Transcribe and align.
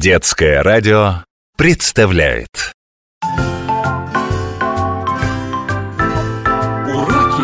Детское 0.00 0.62
радио 0.62 1.24
представляет 1.56 2.72
Уроки 6.86 7.42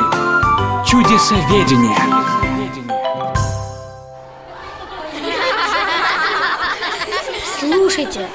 чудесоведения. 0.89 1.99
Слушайте, 7.59 8.29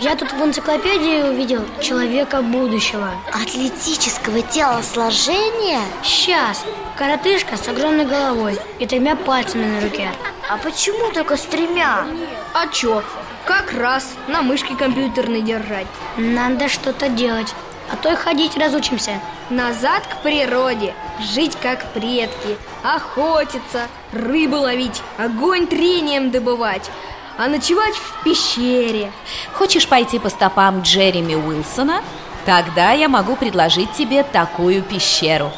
я 0.00 0.16
тут 0.16 0.32
в 0.32 0.42
энциклопедии 0.42 1.28
увидел 1.28 1.62
человека 1.82 2.40
будущего. 2.40 3.10
Атлетического 3.30 4.40
телосложения? 4.40 5.82
Сейчас, 6.02 6.64
коротышка 6.96 7.58
с 7.58 7.68
огромной 7.68 8.06
головой 8.06 8.58
и 8.78 8.86
тремя 8.86 9.16
пальцами 9.16 9.66
на 9.66 9.82
руке. 9.82 10.10
А 10.48 10.56
почему 10.56 11.12
только 11.12 11.36
с 11.36 11.42
тремя? 11.42 12.06
А 12.54 12.68
чё? 12.68 13.02
Как 13.46 13.72
раз 13.72 14.14
на 14.26 14.42
мышке 14.42 14.74
компьютерной 14.74 15.40
держать 15.40 15.86
Надо 16.16 16.68
что-то 16.68 17.08
делать, 17.08 17.54
а 17.92 17.96
то 17.96 18.12
и 18.12 18.16
ходить 18.16 18.56
разучимся. 18.56 19.20
Назад 19.50 20.02
к 20.08 20.22
природе 20.22 20.94
Жить 21.20 21.56
как 21.62 21.92
предки 21.92 22.58
Охотиться, 22.82 23.86
рыбу 24.10 24.56
ловить 24.56 25.00
Огонь 25.16 25.68
трением 25.68 26.32
добывать 26.32 26.90
А 27.38 27.46
ночевать 27.46 27.94
в 27.94 28.24
пещере 28.24 29.12
Хочешь 29.54 29.86
пойти 29.86 30.18
по 30.18 30.28
стопам 30.28 30.82
Джереми 30.82 31.36
Уилсона? 31.36 32.02
Тогда 32.44 32.90
я 32.92 33.08
могу 33.08 33.36
предложить 33.36 33.92
тебе 33.92 34.22
такую 34.22 34.82
пещеру. 34.82 35.52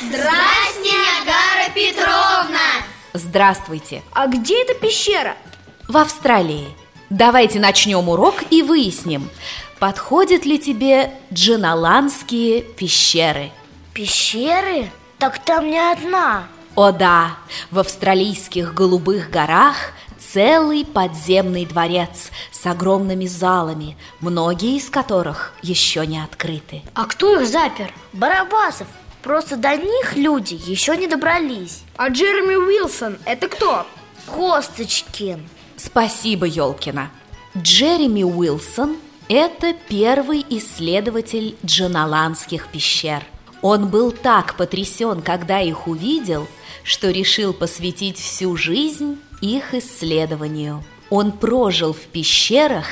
Здрасте, 0.00 0.96
Петровна! 1.20 1.49
Здравствуйте. 3.12 4.02
А 4.12 4.26
где 4.26 4.62
эта 4.62 4.74
пещера? 4.74 5.36
В 5.88 5.96
Австралии. 5.96 6.68
Давайте 7.10 7.58
начнем 7.58 8.08
урок 8.08 8.44
и 8.50 8.62
выясним, 8.62 9.28
подходят 9.80 10.44
ли 10.44 10.60
тебе 10.60 11.12
дженаландские 11.32 12.62
пещеры. 12.62 13.50
Пещеры? 13.92 14.90
Так 15.18 15.40
там 15.40 15.68
не 15.68 15.78
одна 15.78 16.44
О 16.76 16.92
да, 16.92 17.36
в 17.72 17.80
австралийских 17.80 18.72
голубых 18.72 19.28
горах 19.28 19.92
целый 20.32 20.84
подземный 20.84 21.66
дворец 21.66 22.30
с 22.52 22.64
огромными 22.64 23.26
залами, 23.26 23.96
многие 24.20 24.76
из 24.76 24.88
которых 24.88 25.52
еще 25.62 26.06
не 26.06 26.22
открыты. 26.22 26.82
А 26.94 27.06
кто 27.06 27.40
их 27.40 27.48
запер? 27.48 27.92
Барабасов 28.12 28.86
Просто 29.22 29.56
до 29.56 29.76
них 29.76 30.16
люди 30.16 30.54
еще 30.54 30.96
не 30.96 31.06
добрались 31.06 31.82
А 31.96 32.08
Джереми 32.08 32.54
Уилсон 32.54 33.18
это 33.26 33.48
кто? 33.48 33.86
Косточкин 34.26 35.48
Спасибо, 35.76 36.46
Ёлкина. 36.46 37.10
Джереми 37.56 38.22
Уилсон– 38.22 38.96
это 39.28 39.74
первый 39.88 40.44
исследователь 40.50 41.56
дженаландских 41.64 42.68
пещер. 42.68 43.24
Он 43.62 43.88
был 43.88 44.12
так 44.12 44.56
потрясен, 44.56 45.22
когда 45.22 45.60
их 45.60 45.86
увидел, 45.88 46.46
что 46.84 47.10
решил 47.10 47.54
посвятить 47.54 48.18
всю 48.18 48.56
жизнь 48.56 49.18
их 49.40 49.74
исследованию. 49.74 50.84
Он 51.08 51.32
прожил 51.32 51.94
в 51.94 52.00
пещерах 52.00 52.86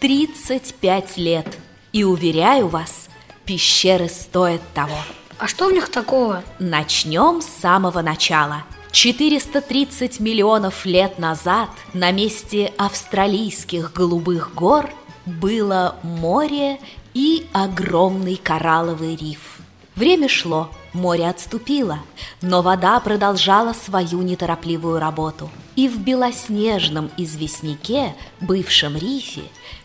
35 0.00 1.16
лет. 1.16 1.46
И, 1.92 2.04
уверяю 2.04 2.68
вас, 2.68 3.08
пещеры 3.46 4.08
стоят 4.08 4.60
того. 4.74 4.98
А 5.38 5.48
что 5.48 5.68
в 5.68 5.72
них 5.72 5.88
такого? 5.88 6.44
Начнем 6.60 7.42
с 7.42 7.46
самого 7.46 8.02
начала. 8.02 8.62
430 8.92 10.20
миллионов 10.20 10.86
лет 10.86 11.18
назад 11.18 11.70
на 11.92 12.12
месте 12.12 12.72
австралийских 12.78 13.92
голубых 13.92 14.54
гор 14.54 14.90
было 15.26 15.96
море 16.04 16.78
и 17.14 17.48
огромный 17.52 18.36
коралловый 18.36 19.16
риф. 19.16 19.58
Время 19.96 20.28
шло, 20.28 20.70
море 20.92 21.28
отступило, 21.28 21.98
но 22.40 22.62
вода 22.62 23.00
продолжала 23.00 23.72
свою 23.72 24.22
неторопливую 24.22 25.00
работу. 25.00 25.50
И 25.74 25.88
в 25.88 25.98
белоснежном 25.98 27.10
известняке, 27.16 28.14
бывшем 28.40 28.96
рифе, 28.96 29.42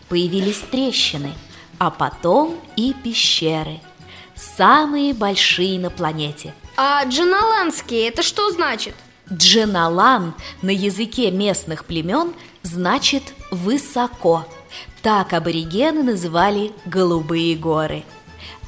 появились 0.08 0.62
трещины, 0.70 1.32
а 1.78 1.90
потом 1.90 2.54
и 2.76 2.94
пещеры– 3.02 3.80
самые 4.40 5.14
большие 5.14 5.78
на 5.78 5.90
планете. 5.90 6.54
А 6.76 7.04
дженаландские 7.04 8.08
это 8.08 8.22
что 8.22 8.50
значит? 8.50 8.94
Дженалан 9.32 10.34
на 10.62 10.70
языке 10.70 11.30
местных 11.30 11.84
племен 11.84 12.32
значит 12.62 13.22
«высоко». 13.50 14.46
Так 15.02 15.32
аборигены 15.32 16.02
называли 16.02 16.72
голубые 16.84 17.56
горы. 17.56 18.02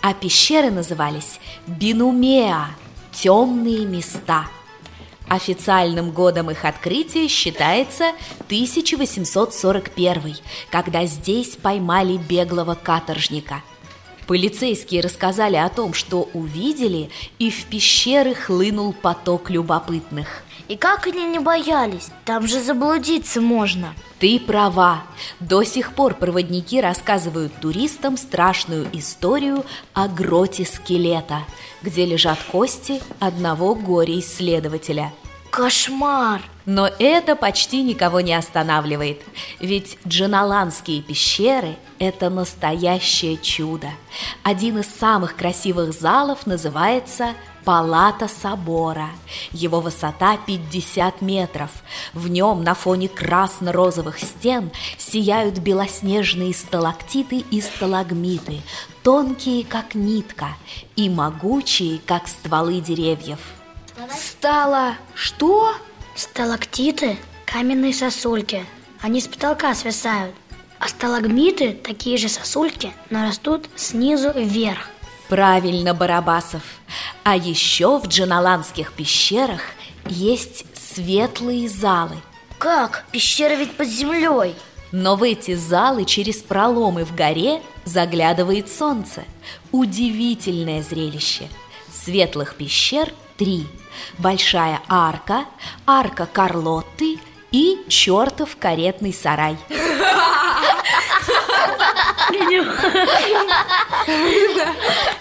А 0.00 0.14
пещеры 0.14 0.70
назывались 0.70 1.40
Бинумеа– 1.66 2.68
темные 3.12 3.84
места. 3.84 4.46
Официальным 5.28 6.10
годом 6.10 6.50
их 6.50 6.64
открытия 6.64 7.28
считается 7.28 8.12
1841, 8.46 10.36
когда 10.70 11.06
здесь 11.06 11.56
поймали 11.56 12.16
беглого 12.16 12.74
каторжника– 12.74 13.62
Полицейские 14.26 15.02
рассказали 15.02 15.56
о 15.56 15.68
том, 15.68 15.94
что 15.94 16.28
увидели, 16.32 17.10
и 17.38 17.50
в 17.50 17.64
пещеры 17.66 18.34
хлынул 18.34 18.92
поток 18.92 19.50
любопытных. 19.50 20.42
И 20.68 20.76
как 20.76 21.06
они 21.06 21.24
не 21.24 21.38
боялись? 21.38 22.08
Там 22.24 22.46
же 22.46 22.62
заблудиться 22.62 23.40
можно 23.40 23.94
Ты 24.20 24.38
права. 24.38 25.02
До 25.40 25.64
сих 25.64 25.92
пор 25.92 26.14
проводники 26.14 26.80
рассказывают 26.80 27.52
туристам 27.60 28.16
страшную 28.16 28.86
историю 28.92 29.64
о 29.92 30.06
гроте 30.08 30.64
скелета, 30.64 31.40
где 31.82 32.06
лежат 32.06 32.38
кости 32.50 33.02
одного 33.18 33.74
горе-исследователя– 33.74 35.12
Кошмар! 35.52 36.40
Но 36.64 36.88
это 36.98 37.36
почти 37.36 37.82
никого 37.82 38.22
не 38.22 38.32
останавливает, 38.32 39.20
ведь 39.60 39.98
дженаландские 40.08 41.02
пещеры– 41.02 41.76
это 41.98 42.30
настоящее 42.30 43.36
чудо. 43.36 43.88
Один 44.42 44.78
из 44.78 44.86
самых 44.86 45.36
красивых 45.36 45.92
залов 45.92 46.46
называется 46.46 47.34
Палата 47.66 48.28
собора. 48.28 49.10
Его 49.52 49.82
высота 49.82 50.38
50 50.38 51.20
метров. 51.20 51.70
В 52.14 52.28
нем 52.28 52.64
на 52.64 52.72
фоне 52.72 53.08
красно-розовых 53.08 54.20
стен 54.20 54.70
сияют 54.96 55.58
белоснежные 55.58 56.54
сталактиты 56.54 57.44
и 57.50 57.60
сталагмиты, 57.60 58.62
тонкие, 59.02 59.66
как 59.66 59.94
нитка, 59.94 60.56
и 60.96 61.10
могучие, 61.10 62.00
как 62.06 62.26
стволы 62.26 62.80
деревьев. 62.80 63.38
Стало 64.42 64.96
что? 65.14 65.72
Сталактиты– 66.16 67.16
каменные 67.46 67.94
сосульки. 67.94 68.66
Они 69.00 69.20
с 69.20 69.28
потолка 69.28 69.72
свисают. 69.72 70.34
А 70.80 70.88
сталагмиты– 70.88 71.74
такие 71.84 72.18
же 72.18 72.28
сосульки, 72.28 72.92
но 73.08 73.22
растут 73.22 73.66
снизу 73.76 74.32
вверх. 74.34 74.88
Правильно, 75.28 75.94
Барабасов. 75.94 76.62
А 77.22 77.36
еще 77.36 78.00
в 78.00 78.08
дженаландских 78.08 78.94
пещерах 78.94 79.60
есть 80.08 80.64
светлые 80.74 81.68
залы. 81.68 82.16
Как? 82.58 83.04
Пещера 83.12 83.54
ведь 83.54 83.76
под 83.76 83.86
землей 83.86 84.56
Но 84.90 85.14
в 85.14 85.22
эти 85.22 85.54
залы 85.54 86.04
через 86.04 86.38
проломы 86.38 87.04
в 87.04 87.14
горе 87.14 87.62
заглядывает 87.84 88.68
солнце. 88.68 89.22
Удивительное 89.70 90.82
зрелище. 90.82 91.48
Светлых 91.92 92.56
пещер 92.56 93.14
три. 93.36 93.68
Большая 94.18 94.80
арка, 94.88 95.44
арка 95.86 96.26
Карлотты 96.26 97.18
и 97.50 97.78
чертов 97.88 98.56
каретный 98.58 99.12
сарай. 99.12 99.56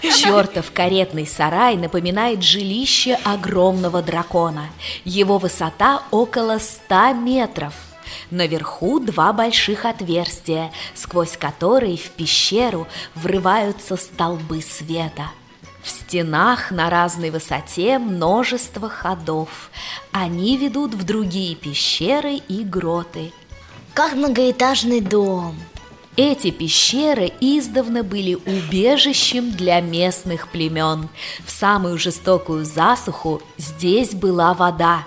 Чертов 0.00 0.72
каретный 0.72 1.26
сарай 1.26 1.76
напоминает 1.76 2.42
жилище 2.42 3.18
огромного 3.24 4.02
дракона. 4.02 4.66
Его 5.04 5.38
высота 5.38 6.02
около 6.10 6.58
100 6.58 7.14
метров. 7.14 7.74
Наверху 8.30 8.98
два 8.98 9.32
больших 9.32 9.84
отверстия, 9.84 10.72
сквозь 10.94 11.36
которые 11.36 11.96
в 11.96 12.10
пещеру 12.10 12.86
врываются 13.14 13.96
столбы 13.96 14.62
света. 14.62 15.30
В 15.82 15.90
стенах 15.90 16.70
на 16.70 16.90
разной 16.90 17.30
высоте 17.30 17.98
множество 17.98 18.88
ходов. 18.88 19.70
Они 20.12 20.56
ведут 20.56 20.94
в 20.94 21.04
другие 21.04 21.54
пещеры 21.56 22.34
и 22.36 22.64
гроты. 22.64 23.32
Как 23.94 24.14
многоэтажный 24.14 25.00
дом 25.00 25.54
Эти 26.16 26.50
пещеры 26.50 27.32
издавна 27.40 28.02
были 28.02 28.34
убежищем 28.34 29.50
для 29.50 29.80
местных 29.80 30.48
племен. 30.48 31.08
В 31.44 31.50
самую 31.50 31.98
жестокую 31.98 32.64
засуху 32.64 33.42
здесь 33.58 34.14
была 34.14 34.54
вода, 34.54 35.04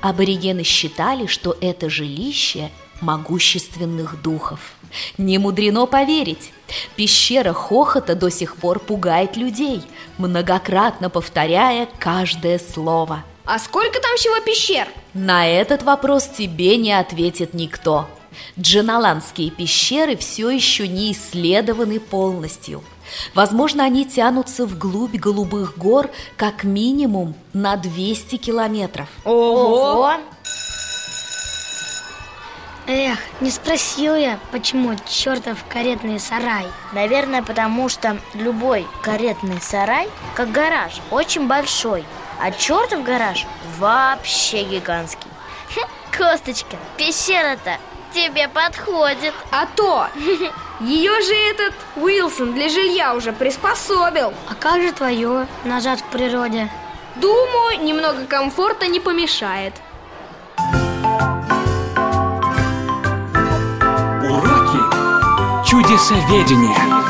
Аборигены 0.00 0.62
считали, 0.62 1.26
что 1.26 1.56
это 1.60 1.88
жилище 1.90 2.70
могущественных 3.00 4.20
духов. 4.22 4.75
Не 5.18 5.38
мудрено 5.38 5.86
поверить. 5.86 6.52
Пещера 6.96 7.52
хохота 7.52 8.14
до 8.14 8.30
сих 8.30 8.56
пор 8.56 8.80
пугает 8.80 9.36
людей, 9.36 9.82
многократно 10.18 11.10
повторяя 11.10 11.88
каждое 11.98 12.58
слово. 12.58 13.24
А 13.44 13.58
сколько 13.58 14.00
там 14.00 14.16
всего 14.16 14.40
пещер? 14.40 14.88
На 15.14 15.46
этот 15.46 15.82
вопрос 15.82 16.24
тебе 16.28 16.76
не 16.76 16.92
ответит 16.92 17.54
никто. 17.54 18.08
Джаналанские 18.58 19.50
пещеры 19.50 20.16
все 20.16 20.50
еще 20.50 20.88
не 20.88 21.12
исследованы 21.12 22.00
полностью. 22.00 22.82
Возможно, 23.34 23.84
они 23.84 24.04
тянутся 24.04 24.66
вглубь 24.66 25.14
голубых 25.14 25.78
гор 25.78 26.10
как 26.36 26.64
минимум 26.64 27.34
на 27.52 27.76
200 27.76 28.36
километров. 28.36 29.08
Ого! 29.24 30.12
Эх, 32.88 33.18
не 33.40 33.50
спросил 33.50 34.14
я, 34.14 34.38
почему 34.52 34.94
чертов 35.08 35.64
каретный 35.68 36.20
сарай. 36.20 36.66
Наверное, 36.92 37.42
потому 37.42 37.88
что 37.88 38.16
любой 38.32 38.86
каретный 39.02 39.60
сарай, 39.60 40.08
как 40.36 40.52
гараж, 40.52 41.00
очень 41.10 41.48
большой, 41.48 42.04
а 42.40 42.52
чертов 42.52 43.02
гараж 43.02 43.44
вообще 43.78 44.62
гигантский. 44.62 45.28
Хм, 45.74 45.88
Косточка, 46.16 46.76
пещера-то 46.96 47.78
тебе 48.14 48.46
подходит. 48.46 49.34
А 49.50 49.66
то! 49.66 50.06
Ее 50.80 51.20
же 51.22 51.34
этот 51.34 51.74
Уилсон 51.96 52.54
для 52.54 52.68
жилья 52.68 53.14
уже 53.14 53.32
приспособил. 53.32 54.32
А 54.48 54.54
как 54.54 54.80
же 54.80 54.92
твое 54.92 55.48
назад 55.64 56.02
к 56.02 56.04
природе? 56.04 56.70
Думаю, 57.16 57.82
немного 57.82 58.26
комфорта 58.26 58.86
не 58.86 59.00
помешает. 59.00 59.74
Уроки 65.96 66.08
чудесоведения. 66.08 67.05